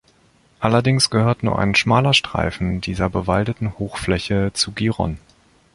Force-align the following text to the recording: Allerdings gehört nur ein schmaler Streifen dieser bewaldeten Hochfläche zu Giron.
Allerdings 0.59 1.11
gehört 1.11 1.43
nur 1.43 1.59
ein 1.59 1.75
schmaler 1.75 2.15
Streifen 2.15 2.81
dieser 2.81 3.07
bewaldeten 3.07 3.77
Hochfläche 3.77 4.49
zu 4.51 4.71
Giron. 4.71 5.19